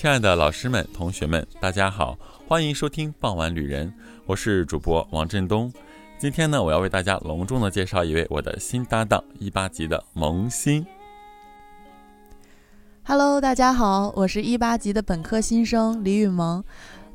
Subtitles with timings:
[0.00, 2.16] 亲爱的老师们、同学们，大家好，
[2.46, 3.88] 欢迎收听《傍晚旅人》，
[4.26, 5.72] 我是主播王振东。
[6.20, 10.86] 今天呢，我要为大家隆重的介绍一位我的新搭档，一八级的萌新。
[13.02, 16.62] Hello，大家好，我是一八级的本科新生李雨萌。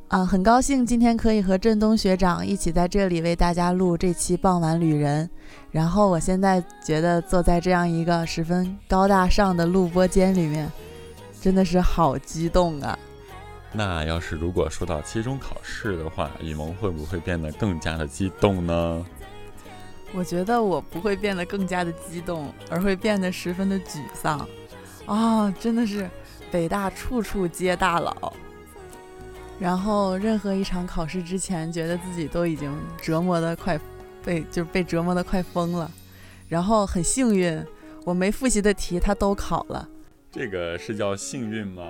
[0.09, 5.25] 啊，很高兴今天可以和振东学长一起在这里为大家录这期《傍晚旅人》。
[5.71, 10.69] 然后，我现在觉得坐在这样一个十分高大上的录播间里面。
[11.43, 12.97] 真的是好激动啊！
[13.73, 19.05] 那要是如果说到期中考试的话，雨萌会不会变得更加的激动呢？
[20.13, 24.47] 我觉得我不会变得更加的激动，而会变得十分的沮丧。
[25.05, 26.09] 啊，真的是
[26.49, 28.31] 北大处处皆大佬。
[29.59, 33.77] 然后任何一场考试之前，觉得自己都已经折磨的快
[34.23, 35.91] 被就是被折磨的快疯了。
[36.47, 37.61] 然后很幸运，
[38.05, 39.89] 我没复习的题他都考了。
[40.33, 41.83] 这个是叫幸运吗？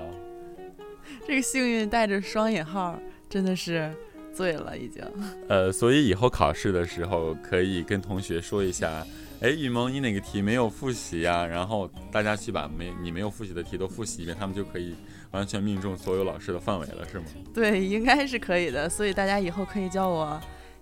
[1.25, 2.99] 这个幸运带着双引号，
[3.29, 3.89] 真的是
[4.33, 5.01] 醉了已经。
[5.47, 9.07] 呃，所以以后考试的时候可以跟同学说一下，
[9.39, 11.45] 哎，雨萌，你哪个题没有复习呀？
[11.45, 14.93] 然后大家去把没你没有复习的题都复习一遍，他们就可以
[15.31, 17.25] 完全命中所有老师的范围了，是吗？
[17.53, 18.89] 对，应该是可以的。
[18.89, 20.37] 所以大家以后可以叫我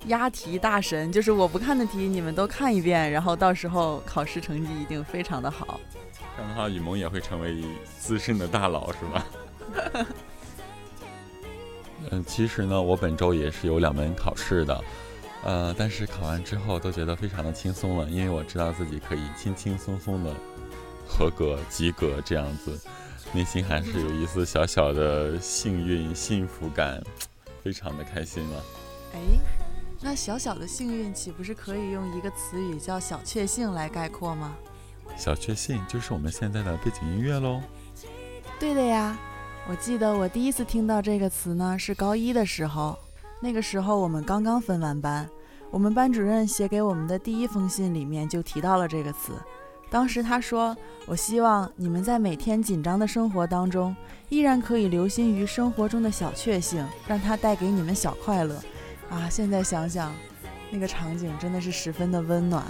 [0.07, 5.79] 押题大神，就是我不看的题你们都看一遍，然后到时候考试成绩一定非常的好。
[6.35, 7.63] 这样的话，雨萌也会成为
[7.99, 9.25] 资深的大佬，是吧？
[12.09, 14.83] 嗯， 其实呢，我本周也是有两门考试的，
[15.43, 20.33] 呃，但是考完之后都觉得非常的轻松了，因为我知道自己可以轻轻松松的
[21.07, 22.79] 合格、及格这样子，
[23.33, 27.03] 内心还是有一丝小小的幸运、幸福感，
[27.63, 28.63] 非常的开心了。
[29.13, 29.19] 哎，
[29.99, 34.55] 那小小的幸运岂不是可以用一个词语叫小确幸来概括吗？
[35.21, 37.61] 小确幸就是我们现在的背景音乐喽。
[38.59, 39.15] 对的呀，
[39.69, 42.97] 我记得我第一次听到这个词呢是高一的时候，
[43.39, 45.29] 那个时候我们刚刚分完班，
[45.69, 49.33] 我们班主任写给我们的第一封信里面就提到了这个词。
[49.91, 53.95] 当时他说：“我希望你们在每天紧张的生活当中，
[54.29, 58.59] 依然可以留心于生活中的小确幸，让它带给你们小快乐。”
[59.11, 60.11] 啊，现在想想，
[60.71, 62.65] 那个场景真的是十分的温暖。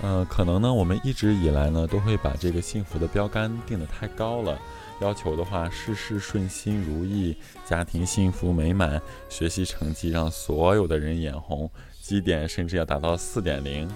[0.00, 4.58] 呃，可能呢，我们一直以来呢，都会把这个幸福的标杆定得太高了，
[5.00, 11.70] 要求的话，事事顺心如意，家庭幸福美满，学习成绩让所有的人眼红，
[12.00, 13.88] 绩点甚至要达到四点零。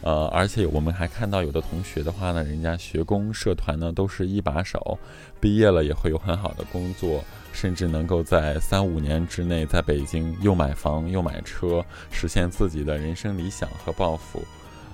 [0.00, 4.98] 呃，而且我们还看到有的同学的话呢，人家学工社团呢都是一把手，
[5.38, 14.42] 毕业了也会有很好的工作，甚至能够在三五年之内在北京又买房又买车，实现自己的人生理想和抱负。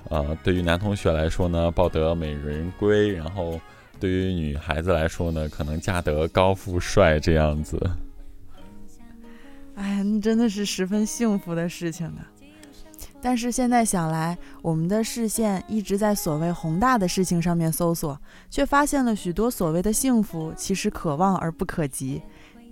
[0.09, 3.59] 呃，对于男同学来说呢，抱得美人归；然后
[3.99, 7.77] 对于女孩子来说呢，可能嫁得高富帅这样子。
[9.75, 12.27] 哎，那真的是十分幸福的事情啊！
[13.21, 22.21] 但是现在想来，我们的视线一直在所谓宏大的事情上面搜索，却发现了许多所谓的幸福其实可望而不可及。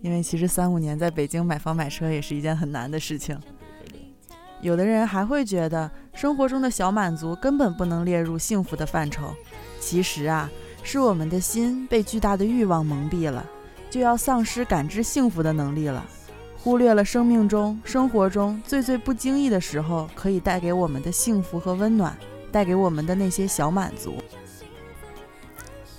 [0.01, 3.37] 因为其实三五年在北京买房买车也是一件很难的事情。
[4.61, 9.33] 有的人还会觉得生活中的小满足根本不能列入幸福的范畴。
[9.79, 10.49] 其实啊，
[10.83, 13.45] 是我们的心被巨大的欲望蒙蔽了，
[13.89, 16.03] 就要丧失感知幸福的能力了，
[16.57, 22.17] 忽略了生命中、生活中最最不经意的时候可以带给我们的幸福和温暖，
[22.51, 24.15] 带给我们的那些小满足。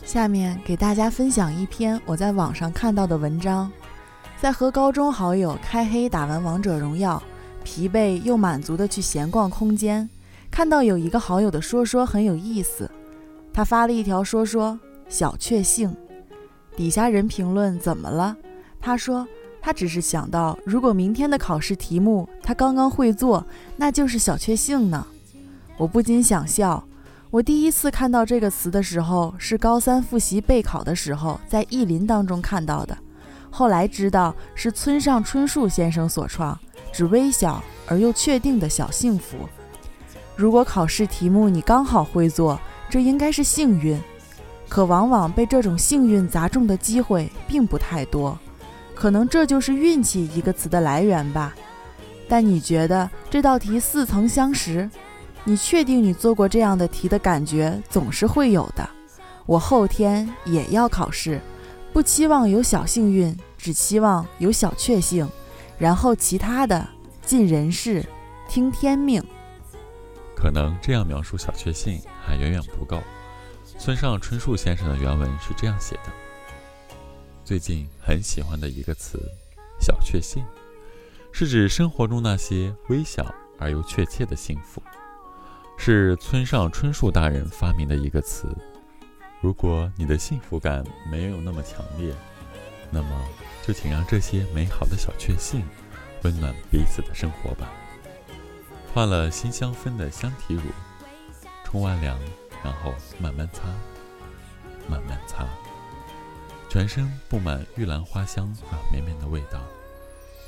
[0.05, 3.71] 下面给大家分享一篇我在网上看到的文章，
[4.41, 7.23] 在和高中好友开黑打完王者荣耀。
[7.69, 10.09] 疲惫又满足的去闲逛空间，
[10.51, 12.91] 看到有一个好友的说说很有意思，
[13.53, 14.81] 他发了一条说说
[15.11, 15.95] 小确幸，
[16.75, 18.35] 底下人评论怎么了？
[18.81, 19.29] 他说
[19.61, 23.45] 他只是想到如果明天的考试题目他刚刚会做，
[23.77, 25.07] 那就是小确幸呢。
[25.77, 26.83] 我不禁想笑，
[27.29, 32.97] 我第一次看到这个词的时候是高三复习备考的时候在意林当中看到的，
[33.51, 36.59] 后来知道是村上春树先生所创。
[36.93, 39.37] 指微小而又确定的小幸福。
[40.37, 44.01] 如果考试题目你刚好会做，这应该是幸运。
[44.69, 48.39] 可往往被这种幸运砸中的机会并不太多，
[48.95, 51.55] 可能这就是运气一个词的来源吧。
[52.29, 54.89] 但你觉得这道题似曾相识？
[55.45, 58.87] 你确定你做过这样的题的感觉总是会有的。
[59.47, 61.41] 我后天也要考试，
[61.91, 65.27] 不期望有小幸运，只期望有小确幸。
[65.79, 66.87] 然后其他的
[67.23, 68.05] 尽人事，
[68.49, 69.23] 听天命。
[70.35, 73.01] 可能这样描述小确幸还远远不够。
[73.79, 76.13] 村上春树先生的原文是这样写的：
[77.45, 79.21] 最近很喜欢的一个词
[79.81, 80.45] “小确幸”，
[81.31, 84.83] 是指生活中那些微小而又确切的幸福，
[85.77, 88.49] 是村上春树大人发明的一个词。
[89.41, 92.13] 如果你的幸福感没有那么强烈，
[92.91, 93.29] 那么
[93.67, 95.63] 就请让这些美好的小确幸
[96.23, 97.71] 温暖彼此的生活吧。
[98.95, 100.63] 换了新香氛的香体乳，
[101.65, 102.19] 冲完凉，
[102.65, 103.69] 然后慢慢擦，
[104.89, 105.47] 慢慢擦，
[106.71, 109.63] 全身布满玉兰花香软绵绵的味道，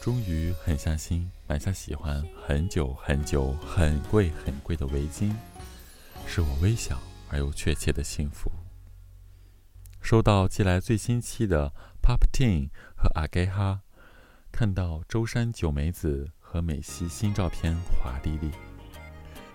[0.01, 5.33] 终于狠下心买下喜欢很久很久、很贵很贵的围巾，
[6.27, 6.99] 是我微小
[7.29, 8.51] 而又确切的幸福。
[10.01, 13.81] 收到寄来最新期的 Pop Teen 和阿盖哈，
[14.51, 18.51] 看到舟山九美子和美西新照片华丽丽，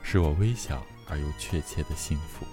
[0.02, 2.46] 是我微小而又确切的幸福。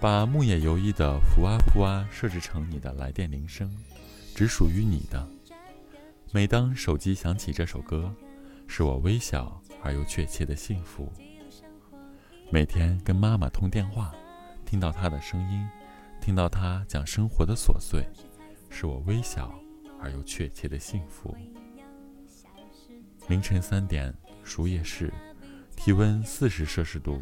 [0.00, 3.70] 把木野游一的福啊福啊设置成你的来电铃声，
[4.34, 5.28] 只属于你的。
[6.32, 8.14] 每当手机响起这首歌，
[8.66, 11.12] 是我微小而又确切的幸福。
[12.52, 14.14] 每天跟妈妈通电话，
[14.64, 15.68] 听到她的声音。
[16.20, 18.06] 听到她讲生活的琐碎，
[18.70, 19.52] 是我微小
[20.00, 21.36] 而又确切的幸福。
[23.28, 25.12] 凌晨三点，熟夜市，
[25.76, 27.20] 体温四十摄氏度，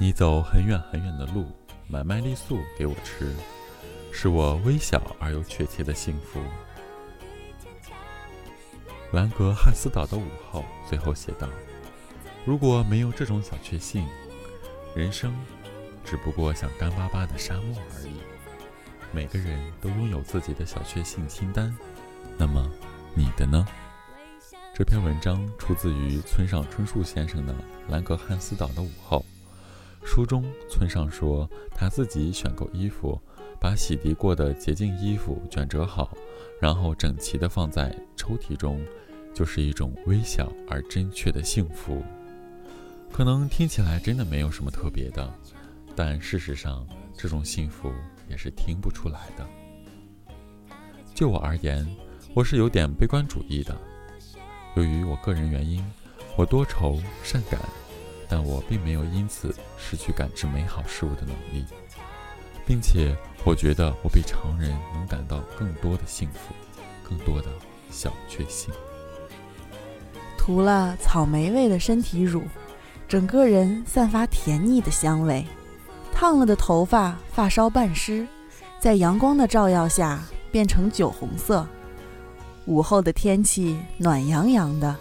[0.00, 1.46] 你走很远很远的路，
[1.86, 3.32] 买麦丽素给我吃，
[4.10, 6.40] 是我微小而又确切的幸福。
[9.12, 11.48] 兰格汉斯岛的午后，最后写道
[12.44, 14.04] ：“如果没有这种小确幸，
[14.96, 15.32] 人生……”
[16.04, 18.16] 只不过像干巴巴的沙漠而已。
[19.14, 21.72] 每个人都拥有自己的小确幸清单，
[22.36, 22.68] 那么
[23.14, 23.64] 你的呢？
[24.74, 27.52] 这篇文章出自于村上春树先生的
[27.88, 29.24] 《兰格汉斯岛的午后》。
[30.06, 33.16] 书中，村上说他自己选购衣服，
[33.60, 36.12] 把洗涤过的洁净衣服卷折好，
[36.60, 38.84] 然后整齐地放在抽屉中，
[39.32, 42.02] 就是一种微小而真确的幸福。
[43.12, 45.32] 可能听起来真的没有什么特别的。
[45.94, 46.84] 但事实上，
[47.16, 47.92] 这种幸福
[48.28, 49.46] 也是听不出来的。
[51.14, 51.86] 就我而言，
[52.34, 53.76] 我是有点悲观主义的。
[54.76, 55.84] 由于我个人原因，
[56.36, 57.60] 我多愁善感，
[58.28, 61.64] 但我并没有因此失去感知美好事物的能力，
[62.66, 66.52] 并且我觉得我比常人能感到更多的幸福，
[67.08, 67.48] 更多的
[67.90, 68.74] 小确幸。
[70.36, 72.42] 涂了草莓味的身体乳，
[73.06, 75.46] 整个人散发甜腻的香味。
[76.14, 78.26] 烫了的头发，发梢半湿，
[78.78, 80.20] 在阳光的照耀下
[80.50, 81.66] 变成酒红色。
[82.66, 84.96] 午后的天气暖洋洋的，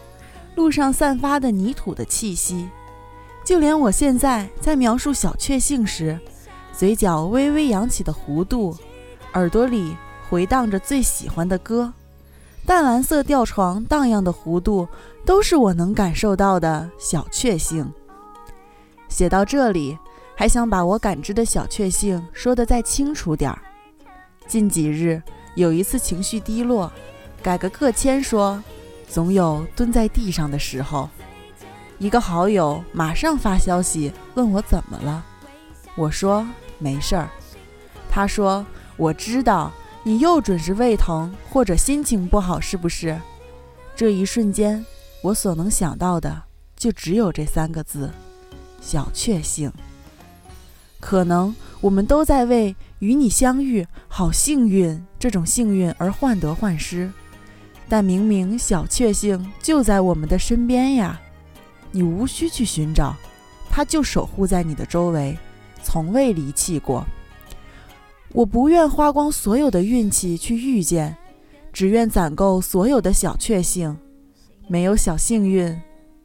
[0.56, 2.68] 路上散发的泥土的气息，
[3.46, 6.20] 就连我现在在描述小确幸时，
[6.74, 8.76] 嘴角微微扬起的弧度，
[9.36, 9.96] 耳朵里
[10.30, 11.94] 回荡着最喜欢的歌，
[12.66, 14.88] 淡蓝色吊床荡漾的弧度，
[15.26, 17.90] 都是我能感受到的小确幸。
[19.08, 19.98] 写到这里。
[20.36, 23.62] 还想把我感知的小确幸说得再清楚点儿。
[24.48, 25.22] 近几日
[25.56, 26.92] 有一次情绪低落，
[27.42, 28.62] 改个个签说，
[29.08, 31.10] 总有蹲在地上的时候。
[32.00, 35.24] 一个好友马上发消息问我怎么了，
[35.96, 36.46] 我说
[36.78, 37.30] 没事儿。
[38.10, 38.66] 他说
[38.98, 39.72] 我知道
[40.04, 43.18] 你又准是胃疼或者心情不好是不是？
[43.96, 44.84] 这一瞬间
[45.22, 46.44] 我所能想到的
[46.76, 48.10] 就只有这三个字：
[48.82, 49.72] 小确幸。
[51.04, 57.12] 可能我们都在为与你相遇好幸运这种幸运而患得患失，
[57.90, 61.20] 但明明小确幸就在我们的身边呀，
[61.92, 63.14] 你无需去寻找，
[63.70, 65.38] 它就守护在你的周围，
[65.84, 67.06] 从未离弃过。
[68.32, 71.16] 我不愿花光所有的运气去遇见，
[71.74, 73.96] 只愿攒够所有的小确幸。
[74.70, 75.78] 没有小幸运，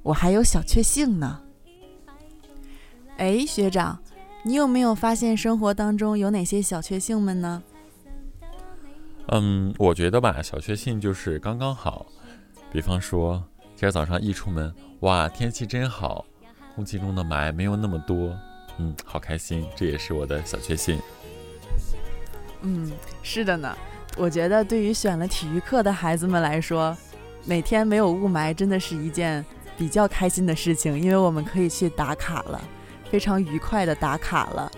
[0.05, 1.41] 我还有小确幸呢。
[3.17, 3.99] 哎，学长。
[4.43, 7.63] 你有没有发现生活当中有哪些小确幸们呢？
[9.27, 12.07] 嗯，我觉得吧，小确幸就是刚刚好。
[12.73, 13.43] 比方说，
[13.77, 16.25] 今儿早上一出门，哇，天气真好，
[16.75, 18.35] 空气中的霾没有那么多，
[18.79, 20.99] 嗯，好开心，这也是我的小确幸。
[22.63, 22.91] 嗯，
[23.23, 23.77] 是的呢。
[24.17, 26.97] 我觉得对于选了体育课的孩子们来说，
[27.45, 29.45] 每天没有雾霾真的是一件
[29.77, 32.61] 比较开心的事情，因为我们可以去打卡了。
[33.11, 34.71] 非常愉快的打卡了。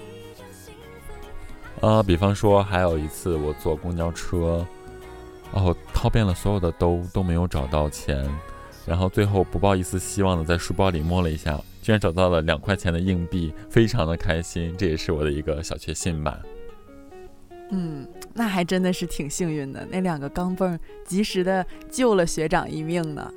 [1.81, 4.67] 呃，比方说，还有一次我坐公交车，
[5.53, 8.29] 然后掏遍了所有的兜都没有找到钱，
[8.85, 16.39] 然后最后不抱一丝希望的在书包里摸了一下，居然找到了两块钱的硬币，非常的开心，这也是我的一个小确幸吧。
[17.71, 23.33] 嗯，那还真的是挺幸运的，那两个钢镚及时的救了学长一命呢。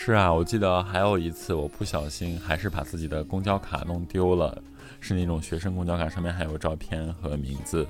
[0.00, 4.62] 是啊，我记得还有一次，我不小心还是把自己的公交卡弄丢了，
[5.00, 7.84] 是那种学生公交卡，上面还有照片和名字，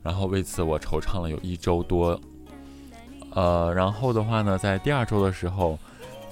[0.00, 2.18] 然后为此我惆怅了有一周多。
[3.32, 5.76] 呃，然后的话呢，在第二周的时候，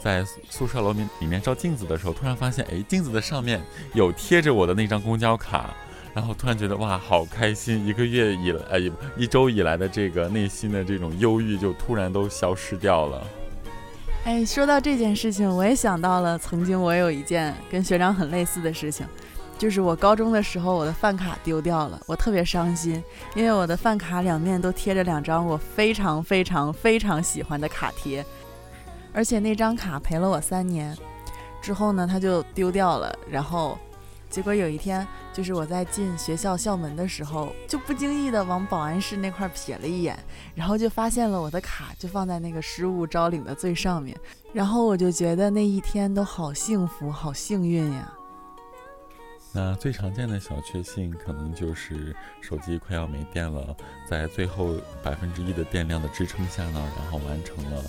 [0.00, 3.60] 在宿舍楼里里面照镜子的时候，突然发现，哎，镜子的上面
[3.94, 5.75] 有贴着我的那张公交卡。
[6.14, 7.84] 然后突然觉得哇，好开心！
[7.84, 8.80] 一个月以来，呃，
[9.16, 13.26] 一周以来的这个内心的这种忧郁就突然都消失掉了。
[14.25, 19.06] 哎，说到这件事情，我也想到了曾经我有一件跟学长很类似的事情，
[19.56, 23.02] 就是我高中的时候我的饭卡丢掉了，我特别伤心，
[23.34, 28.25] 因为我的饭卡两面都贴着两张我非常非常非常喜欢的卡贴，
[29.12, 30.94] 而且那张卡陪了我三年，
[31.62, 33.78] 之后呢，它就丢掉了，然后。
[34.30, 35.08] 结果有一天，
[35.38, 40.18] 就是我在进学校校门的时候，就不经意的往保安室那块瞥了一眼，
[40.52, 44.18] 然后就发现了我的卡就放在那个失物招领的最上面，
[44.52, 48.12] 然后我就觉得那一天都好幸福，好幸运呀。
[49.52, 53.76] 那最常见的小确幸，可能就是手机快要没电了，
[54.11, 57.85] 在最后百分之一的电量的支撑下呢，然后完成了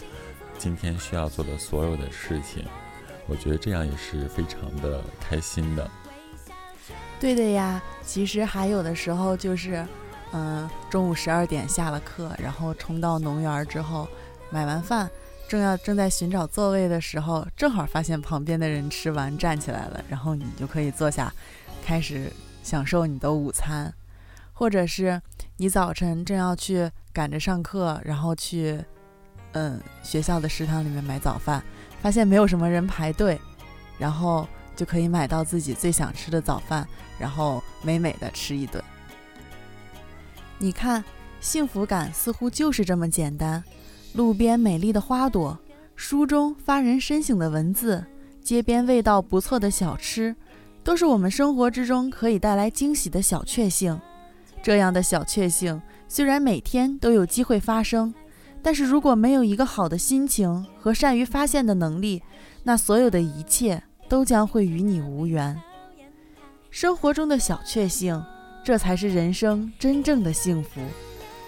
[0.60, 2.63] 今天需要做的所有的事情，
[3.25, 5.89] 我觉得这样也是非常的开心的。
[7.19, 9.85] 对的呀，其实还有的时候就是，
[10.31, 14.07] 嗯，中午十二点下了课，然后冲到农园之后，
[14.49, 15.09] 买完饭，
[15.47, 21.31] 正要正在寻找座位的时候，正好发现旁边的人吃完站起来了，然后你就可以坐下，
[21.85, 22.31] 开始
[22.63, 23.93] 享受你的午餐，
[24.53, 25.21] 或者是
[25.57, 28.81] 你早晨正要去赶着上课，然后去，
[29.51, 31.61] 嗯，学校的食堂里面买早饭，
[32.01, 33.38] 发现没有什么人排队，
[33.97, 34.47] 然后。
[34.79, 36.88] 就可以买到自己最想吃的早饭，
[37.19, 38.81] 然后美美的吃一顿。
[40.57, 41.03] 你看，
[41.41, 43.62] 幸福感似乎就是这么简单。
[44.13, 45.59] 路边美丽的花朵，
[45.98, 48.05] 书中发人深省的文字，
[48.41, 50.33] 街边味道不错的小吃，
[50.81, 54.00] 都是我们生活之中可以带来惊喜的小确幸。
[54.63, 58.13] 这样的小确幸虽然每天都有机会发生，
[58.63, 62.24] 但是如果没有一个好的心情和善于发现的能力，
[62.63, 63.83] 那所有的一切。
[64.09, 65.55] 都将会与你无缘。
[66.71, 68.21] 生活中的小确幸，
[68.63, 70.81] 这才是人生真正的幸福。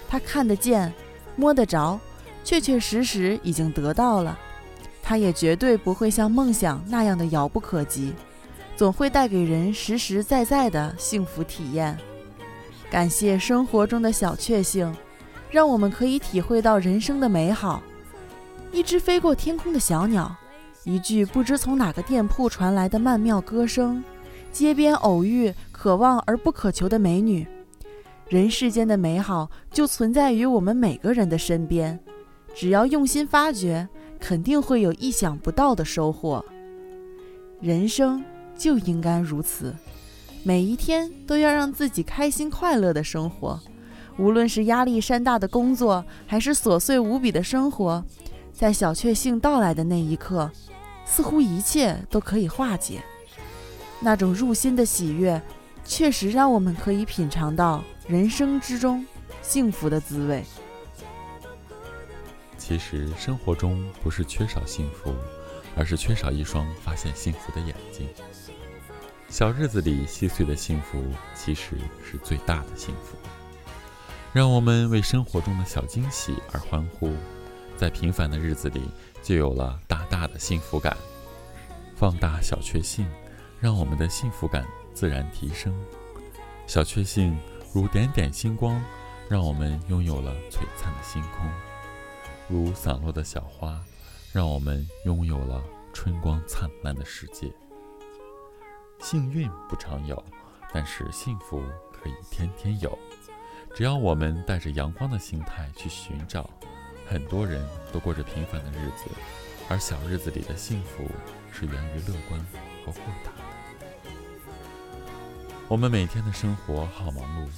[0.07, 0.93] 它看得见、
[1.35, 1.99] 摸得着，
[2.43, 4.37] 确确实实已经得到了。
[5.03, 8.13] 它也绝对不会像梦想那样的遥不可及，
[8.75, 11.97] 总会带给人实实在在的幸福体验。
[12.89, 14.93] 感谢生活中的小确幸，
[15.49, 17.81] 让我们可以体会到人生的美好。
[18.71, 20.35] 一只飞过天空的小鸟。
[20.83, 24.03] 一句不知从哪个店铺传来的曼妙歌声，
[24.51, 27.45] 街边偶遇可望而不可求的美女，
[28.27, 31.99] 人世间的美好就存在于我们每个人的身边，
[32.55, 33.87] 只要用心发掘，
[34.19, 36.43] 肯定会有意想不到的收获。
[37.59, 38.23] 人生
[38.57, 39.75] 就应该如此，
[40.41, 43.59] 每一天都要让自己开心快乐的生活，
[44.17, 48.03] 无论是压力山大的工作，还是琐碎无比的生活，
[48.51, 50.49] 在小确幸到来的那一刻。
[51.11, 53.03] 似乎一切都可以化解，
[53.99, 55.41] 那种入心的喜悦，
[55.83, 59.05] 确实让我们可以品尝到人生之中
[59.41, 60.41] 幸福的滋味。
[62.57, 65.13] 其实生活中不是缺少幸福，
[65.75, 68.07] 而是缺少一双发现幸福的眼睛。
[69.27, 71.03] 小日子里细碎的幸福，
[71.35, 71.77] 其实
[72.09, 73.17] 是最大的幸福。
[74.31, 77.13] 让我们为生活中的小惊喜而欢呼，
[77.81, 78.83] 在平凡的日子里。
[79.23, 80.97] 就有了大大的幸福感，
[81.95, 83.07] 放大小确幸，
[83.59, 85.71] 让我们的幸福感自然提升。
[86.65, 87.37] 小确幸
[87.71, 88.83] 如点点星光，
[89.29, 91.47] 让我们拥有了璀璨的星空；
[92.49, 93.79] 如散落的小花，
[94.33, 97.51] 让我们拥有了春光灿烂的世界。
[98.99, 100.23] 幸运不常有，
[100.73, 101.61] 但是幸福
[101.93, 102.97] 可以天天有。
[103.75, 106.49] 只要我们带着阳光的心态去寻找。
[107.11, 109.03] 很多人都过着平凡的日子，
[109.67, 111.05] 而小日子里的幸福
[111.51, 112.39] 是源于乐观
[112.85, 114.11] 和豁达的。
[115.67, 117.49] 我们每天的生活好忙碌，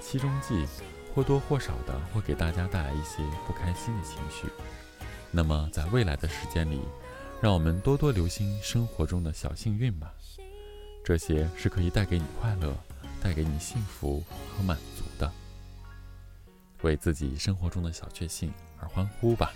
[0.00, 0.64] 其中既
[1.12, 4.46] 或多或少的会给大家带来一些不开心的情绪。
[5.32, 6.80] 那么，在未来的时间里，
[7.40, 10.14] 让我们多多留心生活中的小幸运吧，
[11.04, 12.72] 这些是可以带给你快乐、
[13.20, 14.22] 带给你幸福
[14.56, 15.28] 和满足的。
[16.82, 18.52] 为自己生活中的小确幸。
[18.82, 19.52] 而欢呼吧！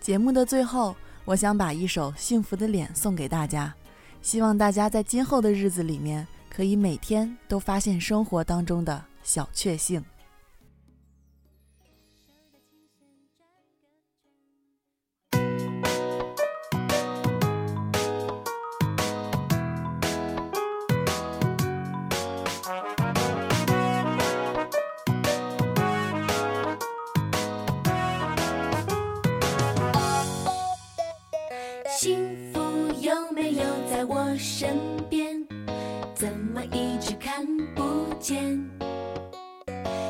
[0.00, 3.72] 节目的最后，我想把一首《幸福的脸》送给大家，
[4.20, 10.04] 希望大家在今后的日子里面，可以每天都发现生活当中的小确幸。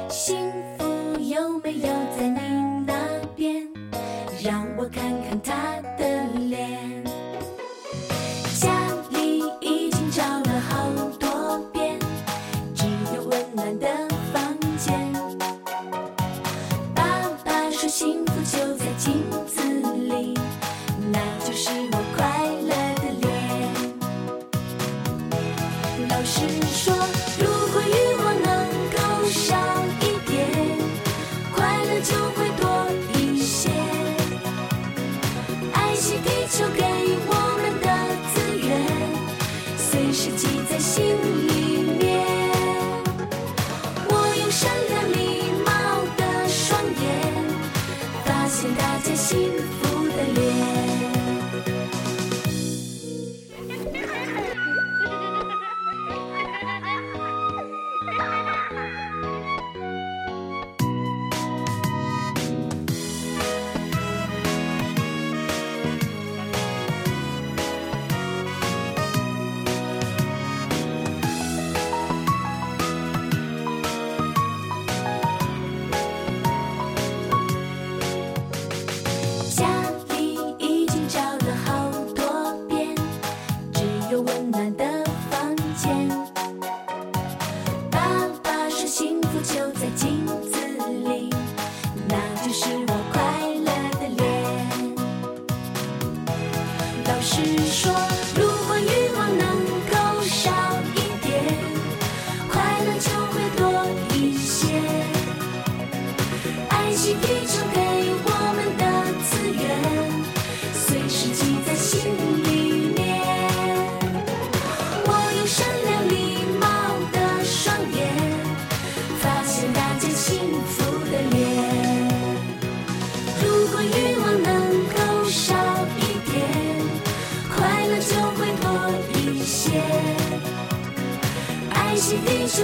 [0.09, 0.85] 幸福
[1.19, 2.41] 有没有在你
[2.87, 2.95] 那
[3.35, 3.67] 边？
[4.43, 6.96] 让我看看他的脸。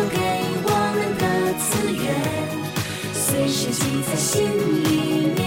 [0.09, 0.19] 给
[0.65, 1.25] 我们的
[1.59, 2.05] 资源
[3.12, 4.49] 随时记在心
[4.85, 5.41] 里面。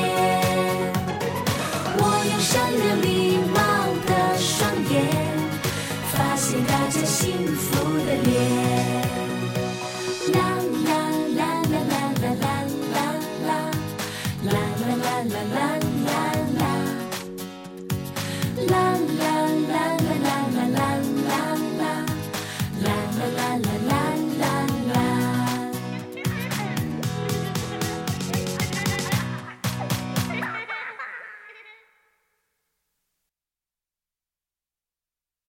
[1.98, 3.58] 我用善良礼貌
[4.06, 4.94] 的双眼
[6.12, 7.85] 发现大家幸福。